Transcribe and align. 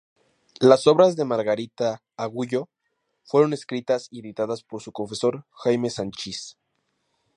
Las 0.59 0.87
obras 0.87 1.15
de 1.15 1.25
Margarita 1.25 2.01
Agulló 2.17 2.69
fueron 3.23 3.53
escritas 3.53 4.07
y 4.09 4.21
editadas 4.21 4.63
por 4.63 4.81
su 4.81 4.91
confesor 4.91 5.45
Jaime 5.51 5.91
Sanchís. 5.91 6.57